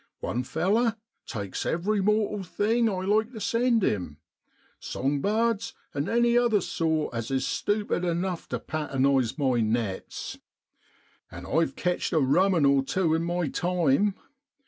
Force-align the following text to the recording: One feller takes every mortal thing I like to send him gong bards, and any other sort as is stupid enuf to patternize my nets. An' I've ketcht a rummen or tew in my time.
One 0.21 0.43
feller 0.43 0.95
takes 1.27 1.63
every 1.63 2.01
mortal 2.01 2.41
thing 2.41 2.89
I 2.89 3.01
like 3.05 3.33
to 3.33 3.39
send 3.39 3.83
him 3.83 4.17
gong 4.93 5.21
bards, 5.21 5.75
and 5.93 6.09
any 6.09 6.35
other 6.35 6.59
sort 6.59 7.13
as 7.13 7.29
is 7.29 7.45
stupid 7.45 8.01
enuf 8.01 8.47
to 8.47 8.57
patternize 8.59 9.37
my 9.37 9.59
nets. 9.61 10.39
An' 11.29 11.45
I've 11.45 11.75
ketcht 11.75 12.13
a 12.13 12.19
rummen 12.19 12.65
or 12.67 12.81
tew 12.81 13.13
in 13.13 13.23
my 13.23 13.49
time. 13.49 14.15